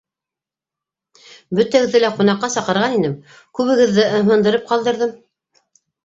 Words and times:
Бөтәгеҙҙе 1.57 1.99
лә 2.03 2.09
ҡунаҡҡа 2.21 2.49
саҡырған 2.53 2.95
инем, 2.99 3.13
күбегеҙҙе 3.59 4.07
ымһындырып 4.21 4.65
ҡалдырҙым. 4.71 5.13